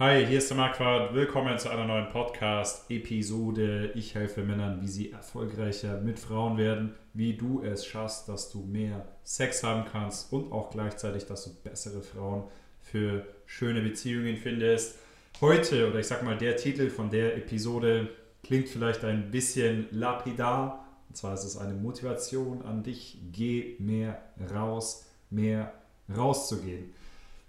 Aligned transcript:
Hi, 0.00 0.24
hier 0.24 0.38
ist 0.38 0.48
der 0.48 0.56
Marquardt. 0.56 1.12
Willkommen 1.12 1.58
zu 1.58 1.70
einer 1.70 1.84
neuen 1.84 2.08
Podcast-Episode. 2.08 3.90
Ich 3.96 4.14
helfe 4.14 4.44
Männern, 4.44 4.80
wie 4.80 4.86
sie 4.86 5.10
erfolgreicher 5.10 6.00
mit 6.00 6.20
Frauen 6.20 6.56
werden, 6.56 6.94
wie 7.14 7.36
du 7.36 7.64
es 7.64 7.84
schaffst, 7.84 8.28
dass 8.28 8.48
du 8.52 8.60
mehr 8.60 9.04
Sex 9.24 9.64
haben 9.64 9.86
kannst 9.90 10.32
und 10.32 10.52
auch 10.52 10.70
gleichzeitig, 10.70 11.26
dass 11.26 11.46
du 11.46 11.50
bessere 11.64 12.00
Frauen 12.00 12.44
für 12.80 13.26
schöne 13.44 13.80
Beziehungen 13.80 14.36
findest. 14.36 15.00
Heute, 15.40 15.88
oder 15.88 15.98
ich 15.98 16.06
sag 16.06 16.22
mal, 16.22 16.38
der 16.38 16.56
Titel 16.56 16.90
von 16.90 17.10
der 17.10 17.36
Episode 17.36 18.08
klingt 18.44 18.68
vielleicht 18.68 19.04
ein 19.04 19.32
bisschen 19.32 19.88
lapidar. 19.90 20.86
Und 21.08 21.16
zwar 21.16 21.34
ist 21.34 21.42
es 21.42 21.56
eine 21.56 21.74
Motivation 21.74 22.62
an 22.62 22.84
dich, 22.84 23.18
geh 23.32 23.74
mehr 23.80 24.22
raus, 24.54 25.06
mehr 25.28 25.72
rauszugehen. 26.16 26.94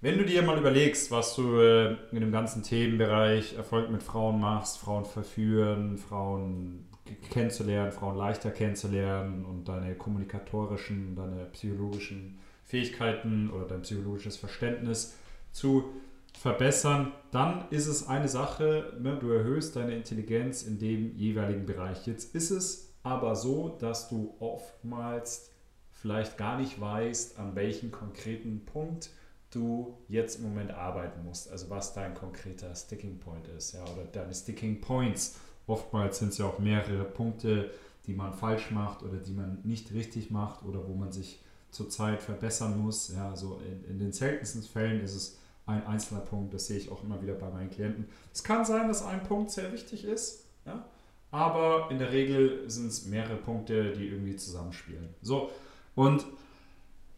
Wenn 0.01 0.17
du 0.17 0.23
dir 0.23 0.43
mal 0.43 0.57
überlegst, 0.57 1.11
was 1.11 1.35
du 1.35 1.59
äh, 1.59 1.97
in 2.13 2.21
dem 2.21 2.31
ganzen 2.31 2.63
Themenbereich 2.63 3.57
Erfolg 3.57 3.89
mit 3.89 4.01
Frauen 4.01 4.39
machst, 4.39 4.77
Frauen 4.77 5.03
verführen, 5.03 5.97
Frauen 5.97 6.87
kennenzulernen, 7.29 7.91
Frauen 7.91 8.15
leichter 8.15 8.51
kennenzulernen 8.51 9.43
und 9.43 9.67
deine 9.67 9.95
kommunikatorischen, 9.95 11.17
deine 11.17 11.47
psychologischen 11.47 12.39
Fähigkeiten 12.63 13.49
oder 13.49 13.65
dein 13.65 13.81
psychologisches 13.81 14.37
Verständnis 14.37 15.17
zu 15.51 15.89
verbessern, 16.33 17.11
dann 17.31 17.65
ist 17.69 17.87
es 17.87 18.07
eine 18.07 18.29
Sache, 18.29 18.93
ne, 19.01 19.17
du 19.19 19.31
erhöhst 19.31 19.75
deine 19.75 19.95
Intelligenz 19.95 20.63
in 20.63 20.79
dem 20.79 21.17
jeweiligen 21.17 21.65
Bereich. 21.65 22.07
Jetzt 22.07 22.33
ist 22.35 22.51
es 22.51 22.93
aber 23.03 23.35
so, 23.35 23.75
dass 23.81 24.07
du 24.07 24.33
oftmals 24.39 25.51
vielleicht 25.91 26.37
gar 26.37 26.57
nicht 26.57 26.79
weißt, 26.79 27.37
an 27.37 27.55
welchem 27.55 27.91
konkreten 27.91 28.63
Punkt 28.65 29.09
du 29.51 29.97
jetzt 30.07 30.37
im 30.39 30.43
Moment 30.43 30.71
arbeiten 30.71 31.23
musst, 31.23 31.51
also 31.51 31.69
was 31.69 31.93
dein 31.93 32.13
konkreter 32.13 32.73
Sticking 32.75 33.19
Point 33.19 33.47
ist, 33.47 33.73
ja, 33.73 33.83
oder 33.83 34.05
deine 34.11 34.33
Sticking 34.33 34.81
Points. 34.81 35.37
Oftmals 35.67 36.19
sind 36.19 36.29
es 36.29 36.37
ja 36.37 36.45
auch 36.45 36.59
mehrere 36.59 37.03
Punkte, 37.03 37.71
die 38.05 38.13
man 38.13 38.33
falsch 38.33 38.71
macht 38.71 39.03
oder 39.03 39.17
die 39.17 39.33
man 39.33 39.59
nicht 39.63 39.93
richtig 39.93 40.31
macht 40.31 40.63
oder 40.65 40.87
wo 40.87 40.93
man 40.93 41.11
sich 41.11 41.43
zurzeit 41.71 42.21
verbessern 42.21 42.81
muss. 42.81 43.13
Ja, 43.13 43.29
also 43.29 43.61
in, 43.65 43.83
in 43.91 43.99
den 43.99 44.11
seltensten 44.11 44.63
Fällen 44.63 45.01
ist 45.01 45.15
es 45.15 45.39
ein 45.65 45.85
einzelner 45.85 46.21
Punkt, 46.21 46.53
das 46.53 46.67
sehe 46.67 46.77
ich 46.77 46.91
auch 46.91 47.03
immer 47.03 47.21
wieder 47.21 47.35
bei 47.35 47.49
meinen 47.49 47.69
Klienten. 47.69 48.07
Es 48.33 48.43
kann 48.43 48.65
sein, 48.65 48.87
dass 48.87 49.03
ein 49.03 49.23
Punkt 49.23 49.51
sehr 49.51 49.71
wichtig 49.71 50.03
ist, 50.03 50.45
ja, 50.65 50.83
aber 51.31 51.89
in 51.91 51.99
der 51.99 52.11
Regel 52.11 52.67
sind 52.69 52.87
es 52.87 53.05
mehrere 53.05 53.35
Punkte, 53.35 53.93
die 53.93 54.07
irgendwie 54.07 54.35
zusammenspielen. 54.35 55.09
So, 55.21 55.51
und 55.93 56.25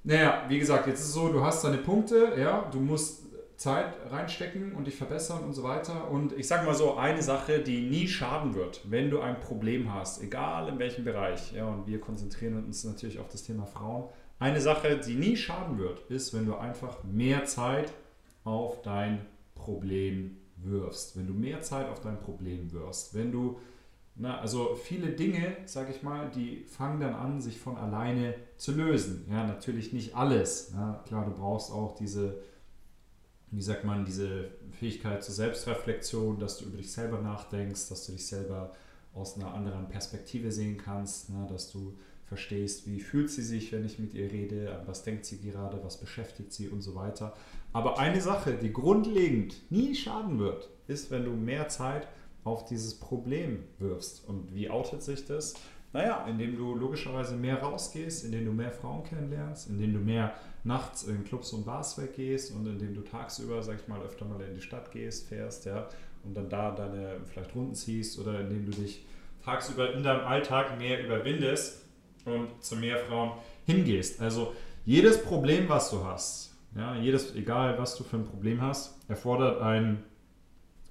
naja, 0.04 0.46
wie 0.48 0.60
gesagt, 0.60 0.88
jetzt 0.88 1.00
ist 1.00 1.08
es 1.08 1.14
so, 1.14 1.30
du 1.30 1.44
hast 1.44 1.64
deine 1.64 1.78
Punkte, 1.78 2.34
ja, 2.38 2.68
du 2.72 2.80
musst 2.80 3.22
Zeit 3.62 3.94
reinstecken 4.10 4.74
und 4.74 4.88
dich 4.88 4.96
verbessern 4.96 5.44
und 5.44 5.54
so 5.54 5.62
weiter. 5.62 6.10
Und 6.10 6.34
ich 6.34 6.48
sage 6.48 6.66
mal 6.66 6.74
so, 6.74 6.96
eine 6.96 7.22
Sache, 7.22 7.60
die 7.60 7.82
nie 7.82 8.08
schaden 8.08 8.56
wird, 8.56 8.82
wenn 8.90 9.12
du 9.12 9.20
ein 9.20 9.40
Problem 9.40 9.94
hast, 9.94 10.24
egal 10.24 10.68
in 10.68 10.80
welchem 10.80 11.06
Bereich, 11.06 11.54
ja, 11.54 11.68
und 11.68 11.86
wir 11.86 12.00
konzentrieren 12.00 12.66
uns 12.66 12.84
natürlich 12.84 13.20
auf 13.20 13.28
das 13.28 13.44
Thema 13.44 13.68
Frauen. 13.68 14.10
Eine 14.40 14.60
Sache, 14.60 14.98
die 14.98 15.14
nie 15.14 15.38
schaden 15.38 15.78
wird, 15.78 16.02
ist, 16.10 16.34
wenn 16.34 16.48
du 16.48 16.56
einfach 16.56 17.04
mehr 17.04 17.46
Zeit 17.46 17.94
auf 18.44 18.82
dein 18.82 19.28
Problem 19.54 20.38
wirfst. 20.56 21.16
Wenn 21.16 21.28
du 21.28 21.34
mehr 21.34 21.62
Zeit 21.62 21.88
auf 21.88 22.02
dein 22.02 22.20
Problem 22.20 22.72
wirfst. 22.72 23.14
Wenn 23.14 23.32
du 23.32 23.60
na, 24.22 24.40
also 24.40 24.76
viele 24.76 25.10
Dinge, 25.10 25.58
sage 25.66 25.92
ich 25.92 26.04
mal, 26.04 26.30
die 26.30 26.64
fangen 26.66 27.00
dann 27.00 27.16
an, 27.16 27.42
sich 27.42 27.60
von 27.60 27.76
alleine 27.76 28.36
zu 28.56 28.72
lösen. 28.72 29.26
Ja, 29.28 29.48
natürlich 29.48 29.94
nicht 29.94 30.16
alles. 30.16 30.72
Ja, 30.74 31.04
klar, 31.08 31.26
du 31.26 31.32
brauchst 31.32 31.72
auch 31.72 31.96
diese, 31.96 32.40
wie 33.50 33.64
sagt 33.64 33.84
man, 33.84 34.06
diese 34.06 34.52
Fähigkeit 34.74 35.24
zur 35.24 35.34
Selbstreflexion, 35.34 36.38
dass 36.38 36.60
du 36.60 36.66
über 36.66 36.78
dich 36.78 36.92
selber 36.92 37.20
nachdenkst, 37.20 37.90
dass 37.90 38.06
du 38.06 38.12
dich 38.12 38.28
selber 38.28 38.74
aus 39.16 39.38
einer 39.38 39.56
anderen 39.56 39.90
Perspektive 39.90 40.52
sehen 40.52 40.78
kannst, 40.78 41.32
na, 41.32 41.48
dass 41.48 41.72
du 41.72 41.98
verstehst, 42.26 42.86
wie 42.88 43.00
fühlt 43.00 43.32
sie 43.32 43.42
sich, 43.42 43.72
wenn 43.72 43.84
ich 43.84 43.98
mit 43.98 44.14
ihr 44.14 44.32
rede, 44.32 44.72
an 44.74 44.88
was 44.88 45.02
denkt 45.02 45.26
sie 45.26 45.42
gerade, 45.42 45.84
was 45.84 46.00
beschäftigt 46.00 46.54
sie 46.54 46.70
und 46.70 46.82
so 46.82 46.94
weiter. 46.94 47.34
Aber 47.74 47.98
eine 47.98 48.22
Sache, 48.22 48.54
die 48.54 48.72
grundlegend 48.72 49.56
nie 49.72 49.96
schaden 49.96 50.38
wird, 50.38 50.70
ist, 50.88 51.10
wenn 51.10 51.26
du 51.26 51.32
mehr 51.32 51.70
Zeit 51.70 52.08
auf 52.44 52.66
dieses 52.66 53.00
Problem 53.00 53.64
wirfst. 53.80 54.28
Und 54.28 54.54
wie 54.54 54.70
outet 54.70 55.04
sich 55.04 55.26
das? 55.26 55.54
Naja, 55.94 56.26
indem 56.28 56.56
du 56.56 56.74
logischerweise 56.74 57.36
mehr 57.36 57.62
rausgehst, 57.62 58.24
indem 58.24 58.46
du 58.46 58.52
mehr 58.52 58.72
Frauen 58.72 59.04
kennenlernst, 59.04 59.70
indem 59.70 59.94
du 59.94 60.00
mehr 60.00 60.34
nachts 60.64 61.04
in 61.04 61.24
Clubs 61.26 61.52
und 61.52 61.66
Bars 61.66 61.98
weggehst 61.98 62.56
und 62.56 62.66
indem 62.66 62.94
du 62.94 63.02
tagsüber, 63.02 63.62
sag 63.62 63.78
ich 63.82 63.88
mal, 63.88 64.02
öfter 64.02 64.26
mal 64.26 64.42
in 64.42 64.54
die 64.54 64.62
Stadt 64.62 64.92
gehst, 64.92 65.28
fährst, 65.28 65.66
ja, 65.66 65.90
und 66.24 66.36
dann 66.36 66.50
da 66.50 66.72
deine 66.72 67.18
vielleicht 67.26 67.54
Runden 67.56 67.76
ziehst 67.76 68.20
oder 68.20 68.40
indem 68.40 68.66
du 68.66 68.72
dich 68.72 69.06
tagsüber 69.44 69.94
in 69.94 70.04
deinem 70.04 70.26
Alltag 70.26 70.78
mehr 70.78 71.04
überwindest 71.04 71.84
und 72.26 72.64
zu 72.64 72.76
mehr 72.76 72.98
Frauen 72.98 73.32
hingehst. 73.66 74.22
Also 74.22 74.54
jedes 74.86 75.22
Problem, 75.22 75.68
was 75.68 75.90
du 75.90 76.04
hast, 76.06 76.52
ja, 76.76 76.96
jedes, 76.96 77.36
egal 77.36 77.78
was 77.78 77.96
du 77.96 78.04
für 78.04 78.18
ein 78.18 78.26
Problem 78.26 78.62
hast, 78.62 78.98
erfordert 79.10 79.62
ein 79.62 80.04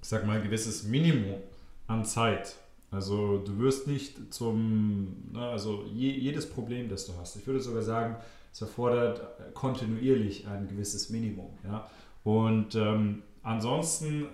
ich 0.03 0.09
sag 0.09 0.27
mal, 0.27 0.39
ein 0.39 0.43
gewisses 0.43 0.85
Minimum 0.85 1.41
an 1.87 2.05
Zeit. 2.05 2.57
Also 2.91 3.39
du 3.39 3.59
wirst 3.59 3.87
nicht 3.87 4.33
zum, 4.35 5.31
ne, 5.33 5.47
also 5.49 5.85
je, 5.93 6.11
jedes 6.11 6.49
Problem, 6.49 6.89
das 6.89 7.07
du 7.07 7.13
hast, 7.19 7.37
ich 7.37 7.47
würde 7.47 7.61
sogar 7.61 7.83
sagen, 7.83 8.17
es 8.53 8.61
erfordert 8.61 9.55
kontinuierlich 9.55 10.47
ein 10.49 10.67
gewisses 10.67 11.11
Minimum. 11.11 11.57
Ja? 11.65 11.89
Und 12.25 12.75
ähm, 12.75 13.23
ansonsten 13.43 14.27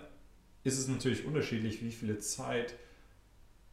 ist 0.65 0.78
es 0.78 0.88
natürlich 0.88 1.27
unterschiedlich, 1.27 1.83
wie 1.83 1.91
viele 1.91 2.19
Zeit 2.19 2.75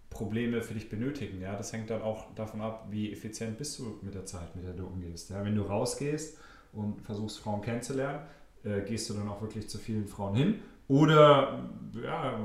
Probleme 0.09 0.61
für 0.61 0.73
dich 0.73 0.89
benötigen. 0.89 1.41
Ja? 1.41 1.55
Das 1.55 1.71
hängt 1.71 1.89
dann 1.89 2.01
auch 2.01 2.35
davon 2.35 2.59
ab, 2.59 2.87
wie 2.91 3.11
effizient 3.11 3.57
bist 3.57 3.79
du 3.79 3.99
mit 4.01 4.15
der 4.15 4.25
Zeit, 4.25 4.53
mit 4.55 4.65
der 4.65 4.73
du 4.73 4.85
umgehst. 4.85 5.29
Ja? 5.29 5.45
Wenn 5.45 5.55
du 5.55 5.61
rausgehst 5.61 6.37
und 6.73 7.01
versuchst, 7.01 7.39
Frauen 7.39 7.61
kennenzulernen, 7.61 8.19
äh, 8.65 8.81
gehst 8.81 9.09
du 9.09 9.13
dann 9.13 9.29
auch 9.29 9.41
wirklich 9.41 9.69
zu 9.69 9.77
vielen 9.77 10.07
Frauen 10.07 10.35
hin 10.35 10.55
oder 10.93 11.59
ja, 12.03 12.39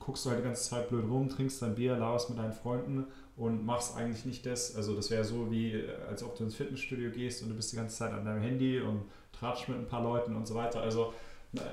guckst 0.00 0.24
du 0.24 0.30
halt 0.30 0.40
die 0.40 0.44
ganze 0.44 0.68
Zeit 0.68 0.88
blöd 0.88 1.04
rum, 1.08 1.28
trinkst 1.28 1.62
dein 1.62 1.76
Bier, 1.76 1.96
laberst 1.96 2.28
mit 2.28 2.36
deinen 2.36 2.52
Freunden 2.52 3.06
und 3.36 3.64
machst 3.64 3.96
eigentlich 3.96 4.24
nicht 4.24 4.44
das. 4.44 4.74
Also 4.74 4.96
das 4.96 5.08
wäre 5.12 5.22
so 5.22 5.52
wie, 5.52 5.80
als 6.08 6.24
ob 6.24 6.36
du 6.36 6.42
ins 6.42 6.56
Fitnessstudio 6.56 7.12
gehst 7.12 7.44
und 7.44 7.48
du 7.48 7.54
bist 7.54 7.70
die 7.70 7.76
ganze 7.76 7.96
Zeit 7.96 8.12
an 8.12 8.24
deinem 8.24 8.42
Handy 8.42 8.80
und 8.80 9.02
tratsch 9.30 9.68
mit 9.68 9.78
ein 9.78 9.86
paar 9.86 10.02
Leuten 10.02 10.34
und 10.34 10.48
so 10.48 10.56
weiter. 10.56 10.80
Also, 10.80 11.14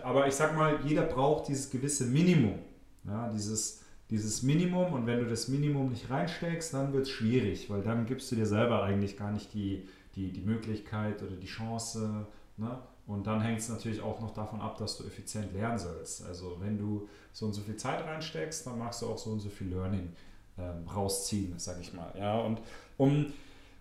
aber 0.03 0.27
ich 0.27 0.35
sag 0.35 0.55
mal, 0.55 0.79
jeder 0.85 1.01
braucht 1.01 1.47
dieses 1.47 1.71
gewisse 1.71 2.05
Minimum. 2.05 2.59
Ja, 3.03 3.29
dieses, 3.29 3.81
dieses 4.11 4.43
Minimum 4.43 4.93
und 4.93 5.07
wenn 5.07 5.17
du 5.17 5.25
das 5.25 5.47
Minimum 5.47 5.89
nicht 5.89 6.11
reinsteckst, 6.11 6.75
dann 6.75 6.93
wird 6.93 7.07
es 7.07 7.09
schwierig, 7.09 7.71
weil 7.71 7.81
dann 7.81 8.05
gibst 8.05 8.31
du 8.31 8.35
dir 8.35 8.45
selber 8.45 8.83
eigentlich 8.83 9.17
gar 9.17 9.31
nicht 9.31 9.51
die, 9.55 9.87
die, 10.15 10.31
die 10.31 10.41
Möglichkeit 10.41 11.23
oder 11.23 11.37
die 11.37 11.47
Chance, 11.47 12.27
ne? 12.57 12.77
Und 13.07 13.25
dann 13.25 13.41
hängt 13.41 13.59
es 13.59 13.69
natürlich 13.69 14.01
auch 14.01 14.19
noch 14.19 14.33
davon 14.33 14.59
ab, 14.59 14.77
dass 14.77 14.97
du 14.97 15.05
effizient 15.05 15.53
lernen 15.53 15.79
sollst. 15.79 16.25
Also 16.25 16.57
wenn 16.59 16.77
du 16.77 17.07
so 17.31 17.45
und 17.45 17.53
so 17.53 17.61
viel 17.61 17.77
Zeit 17.77 18.05
reinsteckst, 18.05 18.67
dann 18.67 18.77
machst 18.77 19.01
du 19.01 19.07
auch 19.07 19.17
so 19.17 19.31
und 19.31 19.39
so 19.39 19.49
viel 19.49 19.69
Learning 19.69 20.11
ähm, 20.57 20.87
rausziehen, 20.87 21.53
sag 21.57 21.79
ich 21.79 21.93
mal. 21.93 22.13
Ja, 22.17 22.37
und 22.39 22.59
um, 22.97 23.27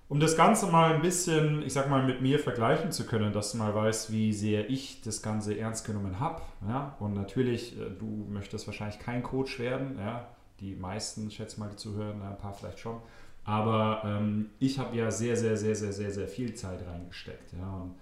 um 0.09 0.21
das 0.21 0.37
Ganze 0.37 0.67
mal 0.69 0.95
ein 0.95 1.03
bisschen, 1.03 1.63
ich 1.63 1.73
sag 1.73 1.91
mal, 1.91 2.05
mit 2.07 2.23
mir 2.23 2.39
vergleichen 2.39 2.93
zu 2.93 3.05
können, 3.05 3.33
dass 3.33 3.53
du 3.53 3.59
mal 3.59 3.75
weißt, 3.75 4.13
wie 4.13 4.33
sehr 4.33 4.71
ich 4.71 5.01
das 5.03 5.23
Ganze 5.23 5.59
ernst 5.59 5.85
genommen 5.85 6.21
habe. 6.21 6.43
Ja? 6.69 6.95
Und 7.01 7.15
natürlich, 7.15 7.77
äh, 7.81 7.91
du 7.99 8.27
möchtest 8.29 8.69
wahrscheinlich 8.69 9.01
kein 9.01 9.25
Coach 9.25 9.59
werden. 9.59 9.99
Ja? 9.99 10.29
Die 10.61 10.77
meisten, 10.77 11.31
schätze 11.33 11.59
mal, 11.59 11.69
die 11.69 11.77
zuhören, 11.77 12.23
ein 12.23 12.39
paar 12.39 12.55
vielleicht 12.55 12.79
schon. 12.79 13.01
Aber 13.45 14.03
ähm, 14.05 14.51
ich 14.61 14.79
habe 14.79 14.97
ja 14.97 15.11
sehr, 15.11 15.37
sehr, 15.37 15.57
sehr, 15.57 15.75
sehr, 15.75 15.93
sehr, 15.93 16.13
sehr 16.13 16.29
viel 16.29 16.55
Zeit 16.55 16.87
reingesteckt. 16.87 17.53
Ja? 17.55 17.77
Und 17.77 17.97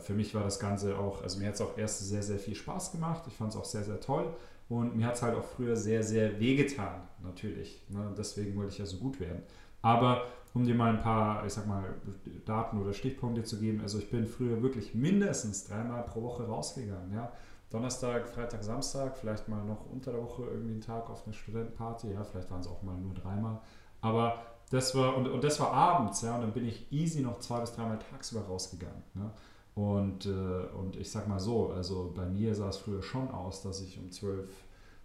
für 0.00 0.12
mich 0.12 0.34
war 0.34 0.44
das 0.44 0.58
Ganze 0.58 0.98
auch, 0.98 1.22
also 1.22 1.38
mir 1.38 1.48
hat 1.48 1.54
es 1.54 1.60
auch 1.60 1.78
erst 1.78 2.06
sehr, 2.06 2.22
sehr 2.22 2.38
viel 2.38 2.54
Spaß 2.54 2.92
gemacht. 2.92 3.22
Ich 3.26 3.34
fand 3.34 3.52
es 3.52 3.56
auch 3.56 3.64
sehr, 3.64 3.84
sehr 3.84 4.00
toll. 4.00 4.34
Und 4.68 4.96
mir 4.96 5.06
hat 5.06 5.16
es 5.16 5.22
halt 5.22 5.36
auch 5.36 5.44
früher 5.44 5.76
sehr, 5.76 6.02
sehr 6.02 6.38
wehgetan, 6.40 7.02
natürlich. 7.22 7.82
Ne? 7.88 8.12
Deswegen 8.16 8.56
wollte 8.56 8.72
ich 8.72 8.78
ja 8.78 8.86
so 8.86 8.96
gut 8.98 9.20
werden. 9.20 9.42
Aber 9.82 10.26
um 10.54 10.64
dir 10.64 10.74
mal 10.74 10.90
ein 10.90 11.00
paar, 11.00 11.44
ich 11.46 11.52
sag 11.52 11.66
mal, 11.66 11.84
Daten 12.44 12.80
oder 12.80 12.92
Stichpunkte 12.92 13.42
zu 13.42 13.58
geben, 13.58 13.80
also 13.80 13.98
ich 13.98 14.10
bin 14.10 14.26
früher 14.26 14.62
wirklich 14.62 14.94
mindestens 14.94 15.64
dreimal 15.64 16.04
pro 16.04 16.22
Woche 16.22 16.44
rausgegangen. 16.44 17.12
Ja? 17.12 17.32
Donnerstag, 17.70 18.28
Freitag, 18.28 18.62
Samstag, 18.62 19.16
vielleicht 19.16 19.48
mal 19.48 19.64
noch 19.64 19.90
unter 19.90 20.12
der 20.12 20.22
Woche 20.22 20.44
irgendwie 20.44 20.72
einen 20.72 20.80
Tag 20.82 21.08
auf 21.08 21.24
eine 21.24 21.32
Studentenparty, 21.32 22.12
ja, 22.12 22.22
vielleicht 22.22 22.50
waren 22.50 22.60
es 22.60 22.66
auch 22.66 22.82
mal 22.82 22.96
nur 22.96 23.14
dreimal. 23.14 23.60
Aber 24.02 24.42
das 24.70 24.94
war, 24.94 25.16
und, 25.16 25.26
und 25.26 25.42
das 25.42 25.58
war 25.58 25.72
abends, 25.72 26.20
ja, 26.22 26.34
und 26.34 26.42
dann 26.42 26.52
bin 26.52 26.66
ich 26.66 26.90
easy 26.92 27.22
noch 27.22 27.40
zwei 27.40 27.60
bis 27.60 27.72
dreimal 27.72 27.98
tagsüber 27.98 28.42
rausgegangen. 28.42 29.02
Ne? 29.14 29.30
Und, 29.74 30.26
äh, 30.26 30.66
und 30.76 30.96
ich 30.96 31.10
sag 31.10 31.28
mal 31.28 31.40
so, 31.40 31.70
also 31.70 32.12
bei 32.14 32.26
mir 32.26 32.54
sah 32.54 32.68
es 32.68 32.76
früher 32.76 33.02
schon 33.02 33.30
aus, 33.30 33.62
dass 33.62 33.80
ich 33.80 33.98
um 33.98 34.10
12, 34.10 34.50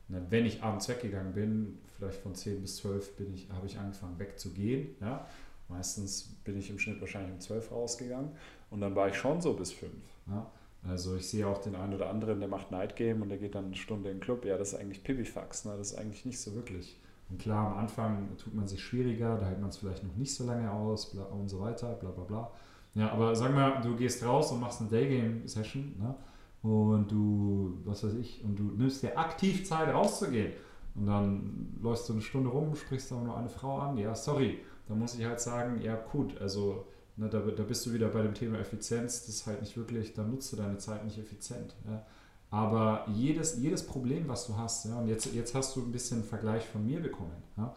na, 0.10 0.22
wenn 0.30 0.46
ich 0.46 0.62
abends 0.62 0.90
weggegangen 0.90 1.34
bin, 1.34 1.80
vielleicht 1.96 2.20
von 2.20 2.36
10 2.36 2.62
bis 2.62 2.78
12 2.78 3.16
bin 3.16 3.34
ich, 3.34 3.50
habe 3.50 3.66
ich 3.66 3.78
angefangen 3.80 4.20
wegzugehen. 4.20 4.96
Ja? 5.00 5.26
Meistens 5.70 6.36
bin 6.44 6.58
ich 6.58 6.70
im 6.70 6.80
Schnitt 6.80 7.00
wahrscheinlich 7.00 7.34
um 7.34 7.40
12 7.40 7.72
rausgegangen 7.72 8.32
und 8.70 8.82
dann 8.82 8.96
war 8.96 9.08
ich 9.08 9.16
schon 9.16 9.42
so 9.42 9.54
bis 9.54 9.72
5. 9.72 9.94
Ja? 10.28 10.52
Also 10.88 11.16
ich 11.16 11.28
sehe 11.28 11.48
auch 11.48 11.60
den 11.60 11.76
einen 11.76 11.94
oder 11.94 12.10
anderen, 12.10 12.40
der 12.40 12.50
macht 12.50 12.72
Night 12.72 12.96
Game 12.96 13.22
und 13.22 13.30
der 13.30 13.38
geht 13.38 13.56
dann 13.56 13.66
eine 13.66 13.76
Stunde 13.76 14.10
in 14.10 14.18
den 14.18 14.22
Club. 14.22 14.46
Ja, 14.46 14.58
das 14.58 14.74
ist 14.74 14.80
eigentlich 14.80 15.04
Pipifax, 15.04 15.66
ne? 15.66 15.76
das 15.78 15.92
ist 15.92 15.98
eigentlich 15.98 16.26
nicht 16.26 16.40
so 16.40 16.56
wirklich. 16.56 16.98
Und 17.30 17.40
klar, 17.40 17.72
am 17.72 17.78
Anfang 17.78 18.38
tut 18.38 18.54
man 18.54 18.68
sich 18.68 18.82
schwieriger, 18.82 19.38
da 19.38 19.48
hält 19.48 19.60
man 19.60 19.70
es 19.70 19.78
vielleicht 19.78 20.04
noch 20.04 20.16
nicht 20.16 20.34
so 20.34 20.46
lange 20.46 20.72
aus 20.72 21.12
bla, 21.12 21.24
und 21.24 21.50
so 21.50 21.60
weiter, 21.60 21.94
bla 21.96 22.12
bla 22.12 22.24
bla. 22.24 22.52
Ja, 22.98 23.12
aber 23.12 23.36
sag 23.36 23.54
mal, 23.54 23.80
du 23.80 23.96
gehst 23.96 24.26
raus 24.26 24.52
und 24.52 24.60
machst 24.60 24.82
eine 24.82 24.90
Daygame-Session 24.90 25.94
ne? 26.00 26.16
und 26.64 27.12
du, 27.12 27.78
was 27.86 28.04
weiß 28.04 28.16
ich, 28.16 28.44
und 28.44 28.58
du 28.58 28.64
nimmst 28.64 29.04
dir 29.04 29.16
aktiv 29.16 29.68
Zeit 29.68 29.94
rauszugehen 29.94 30.54
und 30.96 31.06
dann 31.06 31.78
läufst 31.80 32.10
du 32.10 32.14
eine 32.14 32.24
Stunde 32.24 32.50
rum, 32.50 32.76
sprichst 32.76 33.12
aber 33.12 33.22
nur 33.22 33.38
eine 33.38 33.50
Frau 33.50 33.78
an, 33.78 34.00
ja, 34.00 34.16
sorry, 34.16 34.62
da 34.88 34.96
muss 34.96 35.14
ich 35.14 35.24
halt 35.26 35.40
sagen, 35.40 35.80
ja 35.80 35.96
gut, 35.96 36.42
also 36.42 36.88
ne, 37.18 37.30
da, 37.30 37.40
da 37.40 37.62
bist 37.62 37.86
du 37.86 37.94
wieder 37.94 38.08
bei 38.08 38.24
dem 38.24 38.34
Thema 38.34 38.58
Effizienz, 38.58 39.28
das 39.28 39.36
ist 39.36 39.46
halt 39.46 39.62
nicht 39.62 39.78
wirklich, 39.78 40.16
da 40.16 40.24
nutzt 40.24 40.52
du 40.52 40.58
deine 40.58 40.80
Zeit 40.80 41.06
nicht 41.06 41.20
effizient. 41.20 41.76
Ja? 41.86 42.04
Aber 42.50 43.06
jedes, 43.14 43.60
jedes 43.60 43.86
Problem, 43.86 44.28
was 44.28 44.48
du 44.48 44.58
hast, 44.58 44.86
ja, 44.86 44.98
und 44.98 45.08
jetzt, 45.08 45.32
jetzt 45.36 45.54
hast 45.54 45.76
du 45.76 45.82
ein 45.82 45.92
bisschen 45.92 46.22
einen 46.22 46.28
Vergleich 46.28 46.66
von 46.66 46.84
mir 46.84 47.00
bekommen, 47.00 47.44
ja? 47.58 47.76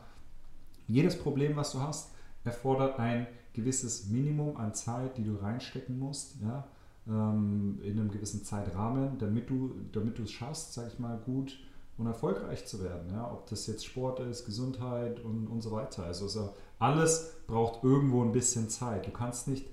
jedes 0.88 1.18
Problem, 1.18 1.56
was 1.56 1.72
du 1.72 1.80
hast, 1.82 2.12
erfordert 2.42 2.98
ein 2.98 3.26
gewisses 3.52 4.08
Minimum 4.08 4.56
an 4.56 4.74
Zeit, 4.74 5.16
die 5.16 5.24
du 5.24 5.34
reinstecken 5.36 5.98
musst, 5.98 6.36
ja, 6.40 6.68
ähm, 7.06 7.78
in 7.82 7.98
einem 7.98 8.10
gewissen 8.10 8.44
Zeitrahmen, 8.44 9.18
damit 9.18 9.50
du, 9.50 9.74
damit 9.92 10.18
du 10.18 10.22
es 10.22 10.30
schaffst, 10.30 10.74
sag 10.74 10.88
ich 10.88 10.98
mal, 10.98 11.18
gut 11.18 11.58
und 11.98 12.06
erfolgreich 12.06 12.66
zu 12.66 12.82
werden. 12.82 13.10
Ja? 13.10 13.30
Ob 13.30 13.48
das 13.48 13.66
jetzt 13.66 13.84
Sport 13.84 14.20
ist, 14.20 14.44
Gesundheit 14.46 15.20
und, 15.20 15.46
und 15.46 15.60
so 15.60 15.72
weiter. 15.72 16.04
Also, 16.04 16.24
also 16.24 16.54
alles 16.78 17.34
braucht 17.46 17.84
irgendwo 17.84 18.22
ein 18.22 18.32
bisschen 18.32 18.68
Zeit. 18.70 19.06
Du 19.06 19.10
kannst 19.10 19.48
nicht 19.48 19.66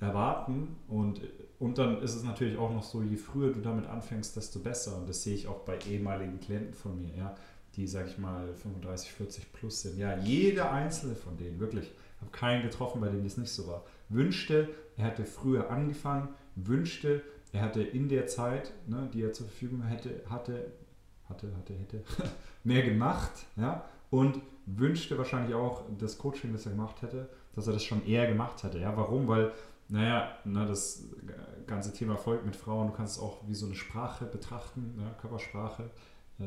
erwarten 0.00 0.76
und, 0.88 1.20
und 1.58 1.78
dann 1.78 2.02
ist 2.02 2.14
es 2.14 2.22
natürlich 2.22 2.56
auch 2.56 2.72
noch 2.72 2.84
so, 2.84 3.02
je 3.02 3.16
früher 3.16 3.52
du 3.52 3.60
damit 3.60 3.86
anfängst, 3.86 4.36
desto 4.36 4.60
besser. 4.60 4.96
Und 4.96 5.08
das 5.08 5.22
sehe 5.22 5.34
ich 5.34 5.46
auch 5.46 5.60
bei 5.60 5.78
ehemaligen 5.88 6.40
Klienten 6.40 6.74
von 6.74 7.00
mir, 7.00 7.14
ja, 7.16 7.34
die, 7.78 7.86
sag 7.86 8.08
ich 8.08 8.18
mal, 8.18 8.52
35, 8.54 9.12
40 9.12 9.52
plus 9.52 9.82
sind. 9.82 9.98
Ja, 9.98 10.18
jeder 10.18 10.72
einzelne 10.72 11.14
von 11.14 11.36
denen, 11.36 11.60
wirklich. 11.60 11.84
Ich 11.84 12.20
habe 12.20 12.32
keinen 12.32 12.62
getroffen, 12.62 13.00
bei 13.00 13.08
dem 13.08 13.22
das 13.22 13.36
nicht 13.36 13.52
so 13.52 13.68
war. 13.68 13.84
Wünschte, 14.08 14.68
er 14.96 15.06
hätte 15.06 15.24
früher 15.24 15.70
angefangen, 15.70 16.28
wünschte, 16.56 17.22
er 17.52 17.62
hätte 17.62 17.80
in 17.80 18.08
der 18.08 18.26
Zeit, 18.26 18.72
ne, 18.88 19.08
die 19.14 19.22
er 19.22 19.32
zur 19.32 19.46
Verfügung 19.46 19.82
hätte, 19.84 20.22
hatte, 20.28 20.72
hatte, 21.28 21.54
hatte, 21.56 21.74
hätte, 21.74 22.02
mehr 22.64 22.82
gemacht, 22.82 23.46
ja, 23.54 23.84
und 24.10 24.40
wünschte 24.66 25.16
wahrscheinlich 25.16 25.54
auch 25.54 25.84
das 25.98 26.18
Coaching, 26.18 26.52
das 26.52 26.66
er 26.66 26.72
gemacht 26.72 27.00
hätte, 27.02 27.28
dass 27.54 27.68
er 27.68 27.74
das 27.74 27.84
schon 27.84 28.04
eher 28.04 28.26
gemacht 28.26 28.60
hätte. 28.64 28.80
Ja, 28.80 28.96
warum? 28.96 29.28
Weil, 29.28 29.52
naja, 29.88 30.36
na, 30.44 30.66
das 30.66 31.04
ganze 31.68 31.92
Thema 31.92 32.14
Erfolg 32.14 32.44
mit 32.44 32.56
Frauen, 32.56 32.88
du 32.88 32.92
kannst 32.92 33.18
es 33.18 33.22
auch 33.22 33.38
wie 33.46 33.54
so 33.54 33.66
eine 33.66 33.76
Sprache 33.76 34.24
betrachten, 34.24 34.94
ne? 34.96 35.14
Körpersprache 35.20 35.90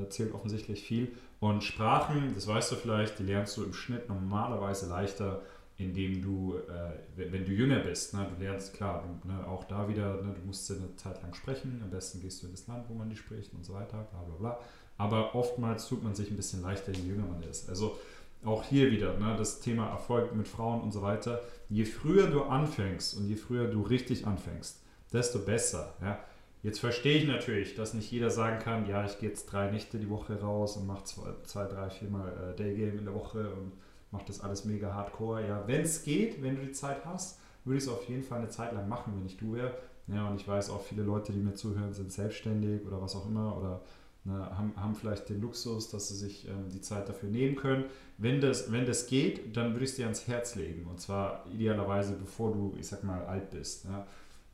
zählt 0.09 0.33
offensichtlich 0.33 0.83
viel. 0.83 1.13
Und 1.39 1.63
Sprachen, 1.63 2.33
das 2.35 2.47
weißt 2.47 2.71
du 2.71 2.75
vielleicht, 2.75 3.19
die 3.19 3.23
lernst 3.23 3.57
du 3.57 3.63
im 3.63 3.73
Schnitt 3.73 4.09
normalerweise 4.09 4.87
leichter, 4.87 5.41
indem 5.77 6.21
du, 6.21 6.55
äh, 6.55 7.29
wenn 7.31 7.45
du 7.45 7.51
jünger 7.51 7.79
bist, 7.79 8.13
ne, 8.13 8.27
du 8.35 8.43
lernst, 8.43 8.73
klar, 8.73 9.03
du, 9.03 9.27
ne, 9.27 9.47
auch 9.47 9.63
da 9.63 9.89
wieder, 9.89 10.21
ne, 10.21 10.33
du 10.33 10.45
musst 10.45 10.69
eine 10.71 10.95
Zeit 10.95 11.21
lang 11.21 11.33
sprechen, 11.33 11.81
am 11.83 11.89
besten 11.89 12.21
gehst 12.21 12.41
du 12.41 12.47
in 12.47 12.53
das 12.53 12.67
Land, 12.67 12.85
wo 12.87 12.93
man 12.93 13.09
die 13.09 13.15
spricht 13.15 13.53
und 13.53 13.65
so 13.65 13.73
weiter, 13.73 14.07
bla 14.11 14.21
bla 14.21 14.35
bla. 14.35 14.59
Aber 14.97 15.33
oftmals 15.33 15.87
tut 15.87 16.03
man 16.03 16.13
sich 16.13 16.29
ein 16.29 16.35
bisschen 16.35 16.61
leichter, 16.61 16.91
je 16.91 17.01
jünger 17.01 17.25
man 17.25 17.41
ist. 17.43 17.67
Also 17.69 17.97
auch 18.43 18.63
hier 18.63 18.91
wieder, 18.91 19.17
ne, 19.17 19.35
das 19.37 19.59
Thema 19.59 19.89
Erfolg 19.89 20.35
mit 20.35 20.47
Frauen 20.47 20.81
und 20.81 20.91
so 20.91 21.01
weiter. 21.01 21.41
Je 21.69 21.85
früher 21.85 22.27
du 22.27 22.43
anfängst 22.43 23.17
und 23.17 23.27
je 23.27 23.35
früher 23.35 23.67
du 23.67 23.81
richtig 23.81 24.27
anfängst, 24.27 24.81
desto 25.11 25.39
besser. 25.39 25.95
Ja. 26.01 26.19
Jetzt 26.63 26.79
verstehe 26.79 27.17
ich 27.17 27.27
natürlich, 27.27 27.73
dass 27.75 27.93
nicht 27.93 28.11
jeder 28.11 28.29
sagen 28.29 28.59
kann, 28.59 28.87
ja, 28.87 29.03
ich 29.03 29.17
gehe 29.17 29.29
jetzt 29.29 29.47
drei 29.47 29.71
Nächte 29.71 29.97
die 29.97 30.09
Woche 30.09 30.39
raus 30.39 30.77
und 30.77 30.85
mache 30.85 31.03
zwei, 31.05 31.33
zwei, 31.43 31.65
drei, 31.65 31.89
viermal 31.89 32.31
äh, 32.31 32.55
Daygame 32.55 32.99
in 32.99 33.05
der 33.05 33.15
Woche 33.15 33.49
und 33.49 33.71
mache 34.11 34.25
das 34.27 34.41
alles 34.41 34.65
mega 34.65 34.93
hardcore. 34.93 35.47
Ja, 35.47 35.63
wenn 35.65 35.81
es 35.81 36.03
geht, 36.03 36.43
wenn 36.43 36.57
du 36.57 36.61
die 36.61 36.71
Zeit 36.71 37.03
hast, 37.05 37.39
würde 37.65 37.77
ich 37.77 37.83
es 37.83 37.89
auf 37.89 38.07
jeden 38.07 38.23
Fall 38.23 38.39
eine 38.39 38.49
Zeit 38.49 38.73
lang 38.73 38.87
machen, 38.87 39.13
wenn 39.17 39.25
ich 39.25 39.37
du 39.37 39.53
wäre. 39.53 39.75
Ja, 40.07 40.27
und 40.27 40.35
ich 40.35 40.47
weiß 40.47 40.69
auch, 40.69 40.81
viele 40.83 41.03
Leute, 41.03 41.31
die 41.31 41.39
mir 41.39 41.53
zuhören, 41.53 41.93
sind 41.93 42.11
selbstständig 42.11 42.85
oder 42.85 43.01
was 43.01 43.15
auch 43.15 43.25
immer 43.27 43.57
oder 43.57 43.81
ne, 44.23 44.33
haben, 44.57 44.73
haben 44.75 44.95
vielleicht 44.95 45.29
den 45.29 45.41
Luxus, 45.41 45.89
dass 45.89 46.09
sie 46.09 46.15
sich 46.15 46.47
ähm, 46.47 46.69
die 46.69 46.81
Zeit 46.81 47.07
dafür 47.09 47.29
nehmen 47.29 47.55
können. 47.55 47.85
Wenn 48.17 48.41
das, 48.41 48.71
wenn 48.71 48.85
das 48.85 49.07
geht, 49.07 49.55
dann 49.55 49.73
würde 49.73 49.85
ich 49.85 49.91
es 49.91 49.95
dir 49.95 50.05
ans 50.05 50.27
Herz 50.27 50.55
legen. 50.55 50.85
Und 50.85 50.99
zwar 50.99 51.45
idealerweise, 51.51 52.13
bevor 52.13 52.51
du, 52.51 52.75
ich 52.79 52.87
sag 52.87 53.03
mal, 53.03 53.25
alt 53.25 53.49
bist. 53.49 53.85
Ja. 53.85 54.05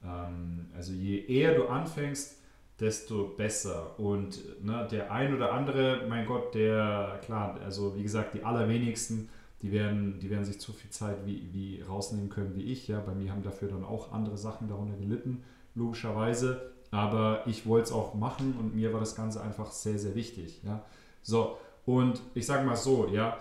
Ähm, 0.04 0.68
also 0.76 0.94
je 0.94 1.26
eher 1.26 1.56
du 1.56 1.68
anfängst, 1.68 2.42
desto 2.80 3.30
besser. 3.30 4.00
Und 4.00 4.64
ne, 4.64 4.88
der 4.92 5.12
ein 5.12 5.34
oder 5.36 5.54
andere, 5.54 6.06
mein 6.08 6.26
Gott, 6.26 6.54
der, 6.54 7.20
klar, 7.24 7.60
also 7.64 7.96
wie 7.96 8.04
gesagt, 8.04 8.34
die 8.34 8.44
allerwenigsten 8.44 9.30
die 9.62 9.72
werden, 9.72 10.20
die 10.20 10.30
werden 10.30 10.46
sich 10.46 10.60
zu 10.60 10.72
viel 10.72 10.92
Zeit 10.92 11.26
wie, 11.26 11.50
wie 11.52 11.82
rausnehmen 11.82 12.30
können 12.30 12.56
wie 12.56 12.64
ich. 12.64 12.88
Ja, 12.88 13.00
bei 13.00 13.14
mir 13.14 13.32
haben 13.32 13.42
dafür 13.42 13.70
dann 13.70 13.84
auch 13.84 14.12
andere 14.12 14.38
Sachen 14.38 14.68
darunter 14.68 14.98
gelitten, 14.98 15.44
logischerweise. 15.74 16.74
Aber 16.92 17.42
ich 17.48 17.66
wollte 17.66 17.88
es 17.88 17.92
auch 17.92 18.14
machen 18.14 18.56
und 18.60 18.76
mir 18.76 18.94
war 18.94 19.00
das 19.00 19.16
Ganze 19.16 19.42
einfach 19.42 19.72
sehr, 19.72 20.00
sehr 20.00 20.16
wichtig. 20.16 20.62
Ja, 20.64 20.84
so 21.22 21.58
und 21.86 22.22
ich 22.34 22.46
sage 22.46 22.66
mal 22.66 22.76
so, 22.76 23.08
ja, 23.08 23.38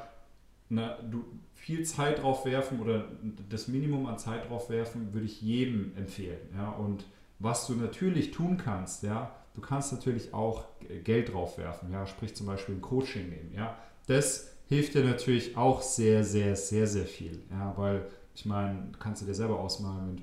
na, 0.68 0.96
du 1.02 1.24
viel 1.66 1.82
Zeit 1.82 2.22
drauf 2.22 2.44
werfen 2.44 2.78
oder 2.78 3.06
das 3.48 3.66
Minimum 3.66 4.06
an 4.06 4.20
Zeit 4.20 4.48
drauf 4.48 4.70
werfen, 4.70 5.12
würde 5.12 5.26
ich 5.26 5.42
jedem 5.42 5.96
empfehlen. 5.96 6.38
Ja, 6.56 6.70
und 6.70 7.04
was 7.40 7.66
du 7.66 7.74
natürlich 7.74 8.30
tun 8.30 8.56
kannst, 8.56 9.02
ja, 9.02 9.34
du 9.56 9.60
kannst 9.60 9.92
natürlich 9.92 10.32
auch 10.32 10.66
Geld 11.02 11.32
drauf 11.32 11.58
werfen. 11.58 11.90
Ja, 11.90 12.06
sprich 12.06 12.36
zum 12.36 12.46
Beispiel 12.46 12.76
ein 12.76 12.80
Coaching 12.80 13.30
nehmen. 13.30 13.50
Ja, 13.52 13.76
das 14.06 14.52
hilft 14.68 14.94
dir 14.94 15.02
natürlich 15.02 15.56
auch 15.56 15.82
sehr, 15.82 16.22
sehr, 16.22 16.54
sehr, 16.54 16.86
sehr 16.86 17.04
viel. 17.04 17.42
Ja, 17.50 17.74
weil 17.76 18.06
ich 18.36 18.46
meine, 18.46 18.92
kannst 19.00 19.22
du 19.22 19.26
dir 19.26 19.34
selber 19.34 19.58
ausmalen, 19.58 20.14
mit, 20.14 20.22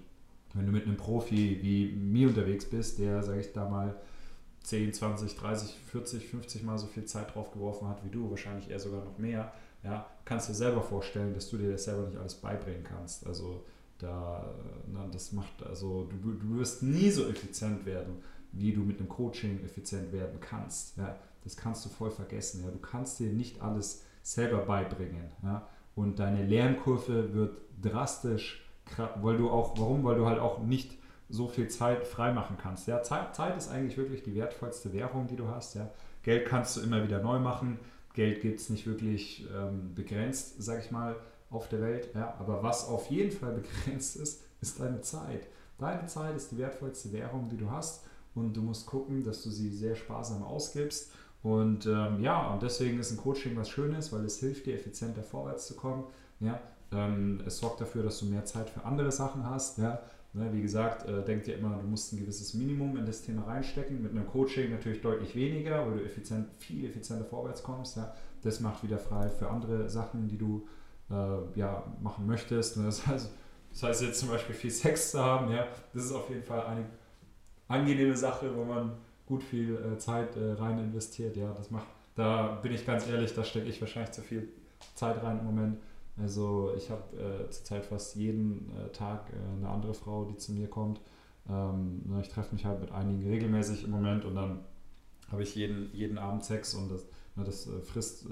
wenn 0.54 0.66
du 0.66 0.72
mit 0.72 0.86
einem 0.86 0.96
Profi 0.96 1.60
wie 1.62 1.92
mir 1.92 2.30
unterwegs 2.30 2.63
bist, 2.63 3.00
der, 3.00 3.22
sage 3.22 3.42
ich 3.42 3.51
da 3.51 3.68
mal, 3.68 3.98
10, 4.63 4.94
20, 4.94 5.36
30, 5.36 5.75
40, 5.92 6.27
50 6.27 6.63
Mal 6.63 6.77
so 6.77 6.88
viel 6.88 7.06
Zeit 7.06 7.36
drauf 7.36 7.51
geworfen 7.51 7.88
hat 7.88 8.04
wie 8.04 8.10
du, 8.10 8.30
wahrscheinlich 8.30 8.69
eher 8.69 8.80
sogar 8.80 9.04
noch 9.04 9.18
mehr, 9.18 9.51
ja, 9.83 10.06
kannst 10.25 10.48
du 10.48 10.54
dir 10.54 10.57
selber 10.57 10.81
vorstellen, 10.81 11.33
dass 11.33 11.50
du 11.50 11.57
dir 11.57 11.71
das 11.71 11.83
selber 11.83 12.07
nicht 12.07 12.18
alles 12.18 12.36
beibringen 12.36 12.83
kannst. 12.83 13.27
Also 13.27 13.65
da, 13.98 14.54
na, 14.92 15.07
das 15.07 15.33
macht, 15.33 15.62
also 15.63 16.10
du, 16.10 16.33
du 16.33 16.57
wirst 16.57 16.83
nie 16.83 17.10
so 17.10 17.27
effizient 17.27 17.86
werden, 17.86 18.15
wie 18.54 18.71
du 18.71 18.81
mit 18.81 19.00
einem 19.00 19.10
Coaching 19.10 19.63
effizient 19.63 20.12
werden 20.13 20.39
kannst. 20.39 20.98
Ja, 20.98 21.18
das 21.44 21.57
kannst 21.57 21.86
du 21.86 21.89
voll 21.89 22.12
vergessen. 22.12 22.63
Ja, 22.63 22.71
du 22.71 22.80
kannst 22.80 23.20
dir 23.20 23.32
nicht 23.32 23.62
alles 23.62 24.03
selber 24.22 24.60
beibringen. 24.60 25.32
Ja? 25.43 25.67
Und 25.96 26.20
deine 26.20 26.46
Lernkurve 26.46 27.34
wird 27.34 27.58
drastisch, 27.82 28.65
weil 29.22 29.38
du 29.38 29.50
auch, 29.50 29.77
warum? 29.77 30.03
Weil 30.03 30.15
du 30.15 30.25
halt 30.25 30.39
auch 30.39 30.60
nicht 30.60 30.98
so 31.34 31.48
viel 31.48 31.68
Zeit 31.68 32.08
freimachen 32.08 32.58
kannst. 32.62 32.88
Ja? 32.88 33.02
Zeit, 33.02 33.36
Zeit 33.36 33.58
ist 33.58 33.70
eigentlich 33.70 33.98
wirklich 33.98 34.22
die 34.22 34.36
wertvollste 34.36 34.94
Währung, 34.94 35.28
die 35.28 35.36
du 35.36 35.48
hast. 35.48 35.75
Ja? 35.75 35.90
Geld 36.22 36.48
kannst 36.48 36.78
du 36.78 36.82
immer 36.82 37.04
wieder 37.04 37.22
neu 37.22 37.40
machen. 37.40 37.80
Geld 38.13 38.42
gibt 38.42 38.60
es 38.60 38.70
nicht 38.70 38.86
wirklich 38.86 39.48
ähm, 39.54 39.96
begrenzt, 39.96 40.62
sag 40.62 40.86
ich 40.86 40.92
mal, 40.92 41.16
auf 41.50 41.68
der 41.70 41.82
Welt. 41.82 42.10
Ja? 42.13 42.36
Aber 42.40 42.62
was 42.62 42.88
auf 42.88 43.10
jeden 43.10 43.32
Fall 43.32 43.54
begrenzt 43.86 44.16
ist, 44.16 44.44
ist 44.62 44.80
deine 44.80 45.02
Zeit. 45.02 45.48
Deine 45.80 46.06
Zeit 46.06 46.36
ist 46.36 46.52
die 46.52 46.58
wertvollste 46.60 47.12
Währung, 47.12 47.50
die 47.50 47.58
du 47.58 47.72
hast. 47.72 48.06
Und 48.36 48.56
du 48.56 48.62
musst 48.62 48.86
gucken, 48.86 49.24
dass 49.24 49.44
du 49.44 49.50
sie 49.50 49.70
sehr 49.70 49.96
sparsam 49.96 50.44
ausgibst 50.44 51.12
und 51.44 51.86
ähm, 51.88 52.22
ja, 52.22 52.54
und 52.54 52.63
deswegen 52.63 53.00
ist 53.00 53.12
ein 53.12 53.18
Coaching 53.18 53.58
was 53.58 53.70
Schönes, 53.70 54.13
weil 54.13 54.24
es 54.24 54.40
hilft 54.40 54.66
dir, 54.66 54.75
effizienter 54.75 55.24
vorwärts 55.24 55.68
zu 55.68 55.75
kommen. 55.75 56.06
Ja? 56.40 56.60
Ähm, 56.94 57.42
es 57.46 57.58
sorgt 57.58 57.82
dafür, 57.82 58.02
dass 58.02 58.20
du 58.20 58.25
mehr 58.28 58.46
Zeit 58.46 58.70
für 58.70 58.86
andere 58.86 59.12
Sachen 59.12 59.46
hast. 59.48 59.78
Ja? 59.78 60.00
Ne, 60.36 60.52
wie 60.52 60.63
gesagt, 60.63 61.08
äh, 61.08 61.24
denk 61.24 61.44
dir 61.44 61.58
immer, 61.58 61.78
du 61.78 61.88
musst 61.88 62.12
ein 62.12 62.18
gewisses 62.18 62.56
Minimum 62.56 62.98
in 62.98 63.06
das 63.06 63.22
Thema 63.22 63.44
reinstecken. 63.44 64.02
Mit 64.02 64.13
einem 64.13 64.28
Coaching 64.28 64.72
natürlich 64.72 65.00
deutlich 65.00 65.36
weniger, 65.36 65.86
weil 65.86 66.00
du 66.00 66.04
effizient, 66.04 66.48
viel 66.58 66.86
effizienter 66.86 67.24
vorwärts 67.24 67.62
kommst. 67.62 68.00
Das 68.42 68.60
macht 68.60 68.84
wieder 68.84 68.98
frei 68.98 69.30
für 69.30 69.48
andere 69.48 69.88
Sachen, 69.88 70.28
die 70.28 70.38
du 70.40 70.68
äh, 71.12 71.60
ja, 71.60 71.84
machen 72.02 72.25
möchtest. 72.25 72.78
Ne? 72.78 72.86
Das 72.86 73.06
heißt, 73.06 73.30
das 73.72 73.84
heißt 73.84 74.02
jetzt 74.02 74.20
zum 74.20 74.30
Beispiel 74.30 74.56
viel 74.56 74.72
Sex 74.72 75.12
zu 75.12 75.24
haben. 75.24 75.52
Ja? 75.52 75.68
Das 75.94 76.06
ist 76.06 76.12
auf 76.12 76.28
jeden 76.30 76.44
Fall 76.44 76.66
eine 76.66 76.86
angenehme 77.68 78.18
Sache, 78.18 78.56
wo 78.56 78.63
man 78.63 78.94
gut 79.28 79.44
viel 79.44 79.75
äh, 79.75 80.00
Zeit 80.00 80.30
rein 80.36 80.80
investiert. 80.80 81.38
Ja, 81.38 81.54
das 81.54 81.70
macht, 81.70 81.86
da 82.16 82.60
bin 82.63 82.74
ich 82.74 82.88
ganz 82.88 83.08
ehrlich, 83.08 83.36
da 83.36 83.44
stecke 83.44 83.68
ich 83.68 83.80
wahrscheinlich 83.80 84.13
zu 84.13 84.24
viel 84.24 84.50
Zeit 84.96 85.22
rein 85.22 85.40
im 85.40 85.46
Moment. 85.46 85.78
Also 86.17 86.74
ich 86.77 86.89
habe 86.91 87.17
äh, 87.17 87.50
zurzeit 87.50 87.86
fast 87.86 88.15
jeden 88.15 88.72
äh, 88.77 88.91
Tag 88.91 89.32
äh, 89.32 89.58
eine 89.58 89.70
andere 89.70 89.93
Frau, 89.93 90.25
die 90.25 90.38
zu 90.38 90.51
mir 90.51 90.67
kommt. 90.67 91.01
Ähm, 91.50 92.03
ne, 92.05 92.22
ich 92.22 92.29
treffe 92.29 92.53
mich 92.53 92.65
halt 92.65 92.79
mit 92.82 92.91
einigen 92.91 93.27
regelmäßig 93.27 93.84
im 93.84 93.91
Moment 93.91 94.24
und 94.25 94.36
dann 94.36 94.60
habe 95.32 95.43
ich 95.43 95.55
jeden, 95.55 95.89
jeden 95.93 96.17
Abend 96.17 96.43
Sex 96.43 96.75
und 96.75 96.91
das, 96.91 97.03
ne, 97.36 97.43
das 97.43 97.67
äh, 97.67 97.82
frisst, 97.82 98.27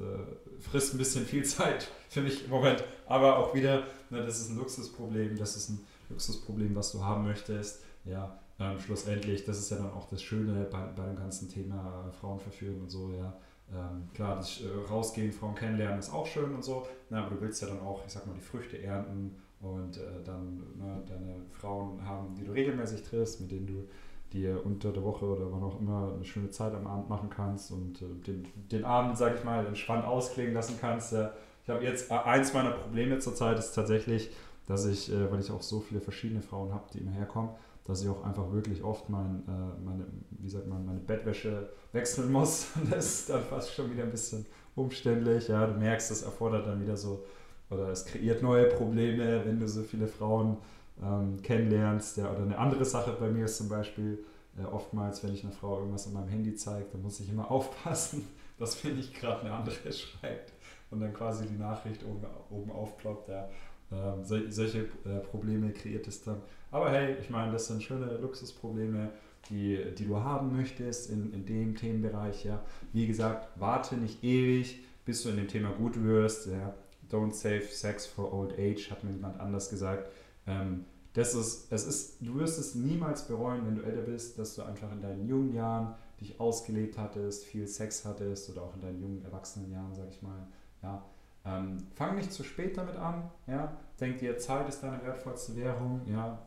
frisst 0.59 0.93
ein 0.93 0.99
bisschen 0.99 1.25
viel 1.25 1.43
Zeit 1.45 1.89
für 2.09 2.21
mich 2.21 2.45
im 2.45 2.51
Moment. 2.51 2.83
Aber 3.07 3.37
auch 3.37 3.55
wieder, 3.55 3.83
ne, 4.09 4.23
das 4.23 4.39
ist 4.39 4.51
ein 4.51 4.57
Luxusproblem, 4.57 5.37
das 5.37 5.55
ist 5.55 5.69
ein 5.69 5.79
Luxusproblem, 6.09 6.75
was 6.75 6.91
du 6.91 7.03
haben 7.03 7.23
möchtest. 7.23 7.83
Ja, 8.05 8.39
ähm, 8.59 8.79
schlussendlich, 8.79 9.43
das 9.43 9.57
ist 9.57 9.71
ja 9.71 9.77
dann 9.77 9.91
auch 9.91 10.07
das 10.07 10.21
Schöne 10.21 10.65
bei, 10.65 10.85
bei 10.95 11.05
dem 11.07 11.15
ganzen 11.15 11.49
Thema 11.49 12.11
Frauen 12.19 12.39
verführen 12.39 12.79
und 12.81 12.91
so, 12.91 13.11
ja. 13.11 13.35
Ähm, 13.73 14.09
klar, 14.13 14.35
das 14.35 14.61
äh, 14.61 14.89
Rausgehen, 14.89 15.31
Frauen 15.31 15.55
kennenlernen 15.55 15.99
ist 15.99 16.13
auch 16.13 16.25
schön 16.25 16.53
und 16.53 16.63
so, 16.63 16.85
na, 17.09 17.25
aber 17.25 17.35
du 17.35 17.41
willst 17.41 17.61
ja 17.61 17.69
dann 17.69 17.79
auch, 17.79 18.01
ich 18.05 18.11
sag 18.11 18.27
mal, 18.27 18.33
die 18.33 18.41
Früchte 18.41 18.81
ernten 18.81 19.35
und 19.61 19.97
äh, 19.97 20.23
dann 20.25 20.57
ne, 20.77 21.01
deine 21.07 21.35
Frauen 21.53 22.05
haben, 22.05 22.35
die 22.35 22.43
du 22.43 22.51
regelmäßig 22.51 23.03
triffst, 23.03 23.39
mit 23.39 23.51
denen 23.51 23.67
du 23.67 23.87
dir 24.33 24.65
unter 24.65 24.91
der 24.91 25.03
Woche 25.03 25.25
oder 25.25 25.51
wann 25.51 25.63
auch 25.63 25.79
immer 25.79 26.13
eine 26.15 26.25
schöne 26.25 26.49
Zeit 26.49 26.73
am 26.73 26.87
Abend 26.87 27.09
machen 27.09 27.29
kannst 27.29 27.71
und 27.71 28.01
äh, 28.01 28.05
den, 28.27 28.45
den 28.71 28.83
Abend, 28.83 29.17
sag 29.17 29.35
ich 29.35 29.43
mal, 29.43 29.65
entspannt 29.65 30.05
ausklingen 30.05 30.53
lassen 30.53 30.77
kannst. 30.79 31.13
Ich 31.13 31.69
habe 31.69 31.83
jetzt, 31.83 32.11
äh, 32.11 32.15
eins 32.15 32.53
meiner 32.53 32.71
Probleme 32.71 33.19
zurzeit 33.19 33.57
ist 33.57 33.73
tatsächlich, 33.73 34.31
dass 34.67 34.85
ich, 34.85 35.11
äh, 35.11 35.31
weil 35.31 35.39
ich 35.39 35.51
auch 35.51 35.61
so 35.61 35.79
viele 35.79 36.01
verschiedene 36.01 36.41
Frauen 36.41 36.73
habe, 36.73 36.85
die 36.93 36.99
immer 36.99 37.11
herkommen, 37.11 37.51
dass 37.85 38.03
ich 38.03 38.09
auch 38.09 38.23
einfach 38.23 38.51
wirklich 38.51 38.83
oft 38.83 39.09
mein, 39.09 39.43
äh, 39.47 39.83
meine, 39.83 40.05
wie 40.29 40.49
sagt 40.49 40.67
man, 40.67 40.85
meine 40.85 40.99
Bettwäsche 40.99 41.69
wechseln 41.91 42.31
muss. 42.31 42.67
das 42.89 43.05
ist 43.05 43.29
dann 43.29 43.43
fast 43.43 43.73
schon 43.73 43.91
wieder 43.91 44.03
ein 44.03 44.11
bisschen 44.11 44.45
umständlich. 44.75 45.47
Ja, 45.47 45.65
du 45.67 45.79
merkst, 45.79 46.11
das 46.11 46.23
erfordert 46.23 46.67
dann 46.67 46.81
wieder 46.81 46.95
so, 46.95 47.25
oder 47.69 47.89
es 47.89 48.05
kreiert 48.05 48.43
neue 48.43 48.65
Probleme, 48.65 49.45
wenn 49.45 49.59
du 49.59 49.67
so 49.67 49.81
viele 49.81 50.07
Frauen 50.07 50.57
ähm, 51.01 51.41
kennenlernst. 51.41 52.17
Ja, 52.17 52.31
oder 52.31 52.43
eine 52.43 52.57
andere 52.57 52.85
Sache 52.85 53.15
bei 53.19 53.29
mir 53.29 53.45
ist 53.45 53.57
zum 53.57 53.69
Beispiel, 53.69 54.23
äh, 54.59 54.65
oftmals, 54.65 55.23
wenn 55.23 55.33
ich 55.33 55.43
einer 55.43 55.53
Frau 55.53 55.79
irgendwas 55.79 56.07
an 56.07 56.13
meinem 56.13 56.27
Handy 56.27 56.55
zeige, 56.55 56.85
dann 56.91 57.01
muss 57.01 57.19
ich 57.19 57.29
immer 57.29 57.49
aufpassen, 57.51 58.27
dass 58.57 58.83
mir 58.83 58.93
nicht 58.93 59.13
gerade 59.15 59.41
eine 59.41 59.53
andere 59.53 59.91
schreibt 59.93 60.53
und 60.91 60.99
dann 60.99 61.13
quasi 61.13 61.47
die 61.47 61.57
Nachricht 61.57 62.03
oben, 62.03 62.25
oben 62.49 62.71
aufploppt. 62.71 63.29
Ja. 63.29 63.49
Ähm, 63.91 64.23
so, 64.23 64.37
solche 64.49 64.87
äh, 65.05 65.19
Probleme 65.19 65.71
kreiert 65.71 66.07
es 66.07 66.23
dann. 66.23 66.41
Aber 66.71 66.89
hey, 66.91 67.15
ich 67.19 67.29
meine, 67.29 67.51
das 67.51 67.67
sind 67.67 67.83
schöne 67.83 68.17
Luxusprobleme, 68.17 69.11
die, 69.49 69.93
die 69.97 70.05
du 70.05 70.17
haben 70.17 70.55
möchtest 70.55 71.09
in, 71.09 71.33
in 71.33 71.45
dem 71.45 71.75
Themenbereich. 71.75 72.45
Ja. 72.45 72.63
Wie 72.93 73.07
gesagt, 73.07 73.49
warte 73.59 73.95
nicht 73.95 74.23
ewig, 74.23 74.83
bis 75.05 75.23
du 75.23 75.29
in 75.29 75.37
dem 75.37 75.47
Thema 75.47 75.71
gut 75.71 76.01
wirst. 76.03 76.47
Ja. 76.47 76.73
Don't 77.11 77.33
save 77.33 77.63
sex 77.63 78.05
for 78.05 78.33
old 78.33 78.53
age, 78.57 78.89
hat 78.89 79.03
mir 79.03 79.11
jemand 79.11 79.39
anders 79.39 79.69
gesagt. 79.69 80.09
Ähm, 80.47 80.85
das 81.13 81.35
ist, 81.35 81.71
es 81.71 81.85
ist, 81.85 82.21
du 82.21 82.35
wirst 82.35 82.57
es 82.57 82.73
niemals 82.75 83.27
bereuen, 83.27 83.65
wenn 83.65 83.75
du 83.75 83.81
älter 83.81 84.03
bist, 84.03 84.39
dass 84.39 84.55
du 84.55 84.61
einfach 84.61 84.89
in 84.93 85.01
deinen 85.01 85.27
jungen 85.27 85.53
Jahren 85.53 85.95
dich 86.21 86.39
ausgelebt 86.39 86.97
hattest, 86.97 87.43
viel 87.43 87.67
Sex 87.67 88.05
hattest 88.05 88.49
oder 88.49 88.61
auch 88.61 88.75
in 88.75 88.81
deinen 88.81 89.01
jungen 89.01 89.25
Erwachsenenjahren, 89.25 89.93
sag 89.93 90.07
ich 90.09 90.21
mal. 90.21 90.47
Ja, 90.81 91.03
ähm, 91.45 91.77
fang 91.95 92.15
nicht 92.15 92.31
zu 92.31 92.43
spät 92.43 92.77
damit 92.77 92.95
an. 92.95 93.29
Ja? 93.47 93.77
Denk 93.99 94.19
dir, 94.19 94.37
Zeit 94.37 94.69
ist 94.69 94.81
deine 94.81 95.03
wertvollste 95.03 95.55
Währung. 95.55 96.01
Ja? 96.05 96.45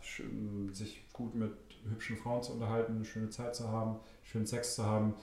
Sich 0.73 1.05
gut 1.13 1.35
mit 1.35 1.53
hübschen 1.89 2.17
Frauen 2.17 2.43
zu 2.43 2.53
unterhalten, 2.53 2.97
eine 2.97 3.05
schöne 3.05 3.31
Zeit 3.31 3.55
zu 3.55 3.69
haben, 3.69 3.97
schönen 4.23 4.47
Sex 4.47 4.75
zu 4.77 4.85
haben, 4.85 5.15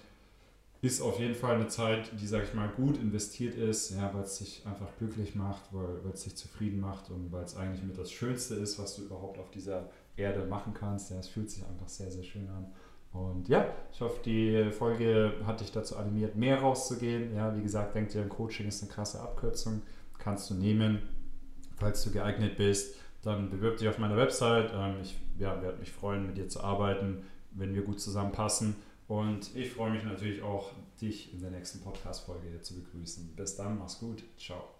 ist 0.82 1.01
auf 1.01 1.20
jeden 1.20 1.36
Fall 1.36 1.56
eine 1.56 1.68
Zeit, 1.68 2.12
die, 2.20 2.25
sag 2.25 2.44
ich 2.44 2.54
mal, 2.56 2.68
gut 2.70 2.98
investiert 2.98 3.54
ist, 3.56 3.92
ja, 3.92 4.12
weil 4.13 4.24
es 4.24 4.40
dich 4.40 4.63
einfach 4.66 4.88
glücklich 4.98 5.36
macht, 5.36 5.62
weil, 5.72 6.04
weil 6.04 6.13
es 6.13 6.24
dich 6.24 6.36
zufrieden 6.36 6.80
macht 6.80 7.12
und 7.12 7.32
weil 7.32 7.44
es 7.44 7.56
eigentlich 7.56 7.84
mit 7.84 7.98
das 7.98 8.12
Schönste 8.12 8.56
ist, 8.56 8.80
was 8.80 8.96
du 8.96 9.04
überhaupt 9.04 9.38
auf 9.38 9.51
dieser 9.51 9.90
Erde 10.18 10.44
machen 10.46 10.74
kannst. 10.74 11.12
Ja, 11.12 11.20
es 11.20 11.28
fühlt 11.28 11.51
sich 11.51 11.63
einfach 11.63 11.88
sehr, 11.88 12.10
sehr 12.10 12.24
schön 12.24 12.50
an. 12.50 12.72
Und 13.13 13.50
ja, 13.50 13.65
ich 13.91 14.00
hoffe, 14.00 14.22
die 14.24 14.72
Folge 14.72 15.34
hat 15.46 15.60
dich 15.60 15.72
dazu 15.72 15.98
animiert, 15.98 16.36
mehr 16.36 16.60
rauszugehen. 16.60 17.36
Ja, 17.36 17.56
wie 17.56 17.62
gesagt, 17.62 17.94
denk 17.96 18.10
dir, 18.10 18.22
ein 18.22 18.30
Coaching 18.30 18.68
ist 18.68 18.82
eine 18.82 18.91
krasse 18.91 19.20
Abkürzung. 19.20 19.82
Kannst 20.18 20.50
du 20.50 20.53
nehmen, 20.53 21.01
falls 21.75 22.03
du 22.03 22.12
geeignet 22.12 22.56
bist. 22.56 22.96
Dann 23.22 23.50
bewirb 23.50 23.77
dich 23.77 23.89
auf 23.89 23.98
meiner 23.98 24.15
Website. 24.15 24.72
Ähm, 24.74 24.96
ich 25.01 25.20
ja, 25.38 25.62
werde 25.62 25.80
mich 25.80 25.91
freuen, 25.91 26.25
mit 26.25 26.38
dir 26.38 26.48
zu 26.48 26.62
arbeiten, 26.62 27.24
wenn 27.51 27.75
wir 27.75 27.82
gut 27.82 28.00
zusammenpassen. 28.00 28.75
Und 29.08 29.53
ich 29.56 29.72
freue 29.72 29.91
mich 29.91 30.03
natürlich 30.03 30.41
auch, 30.41 30.72
dich 31.01 31.34
in 31.34 31.41
der 31.41 31.51
nächsten 31.51 31.82
Podcast-Folge 31.82 32.62
zu 32.62 32.75
begrüßen. 32.75 33.36
Bis 33.36 33.58
dann, 33.58 33.77
mach's 33.77 34.00
gut. 34.00 34.24
Ciao. 34.38 34.72